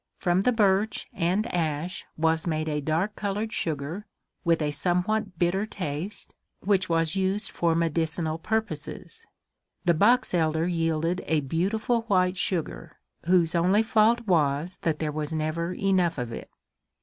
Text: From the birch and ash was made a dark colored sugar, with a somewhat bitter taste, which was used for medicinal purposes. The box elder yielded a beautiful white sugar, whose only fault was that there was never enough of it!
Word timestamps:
From 0.17 0.41
the 0.41 0.51
birch 0.51 1.07
and 1.13 1.45
ash 1.53 2.05
was 2.17 2.47
made 2.47 2.67
a 2.67 2.81
dark 2.81 3.15
colored 3.15 3.53
sugar, 3.53 4.07
with 4.43 4.59
a 4.59 4.71
somewhat 4.71 5.37
bitter 5.37 5.67
taste, 5.67 6.33
which 6.61 6.89
was 6.89 7.15
used 7.15 7.51
for 7.51 7.75
medicinal 7.75 8.39
purposes. 8.39 9.27
The 9.85 9.93
box 9.93 10.33
elder 10.33 10.65
yielded 10.67 11.21
a 11.27 11.41
beautiful 11.41 12.01
white 12.07 12.35
sugar, 12.35 12.97
whose 13.27 13.53
only 13.53 13.83
fault 13.83 14.25
was 14.25 14.77
that 14.77 14.97
there 14.97 15.11
was 15.11 15.33
never 15.33 15.71
enough 15.71 16.17
of 16.17 16.31
it! 16.33 16.49